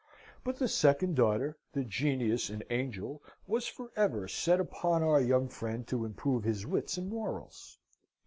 [0.43, 5.47] But the second daughter, the Genius and Angel, was for ever set upon our young
[5.47, 7.77] friend to improve his wits and morals.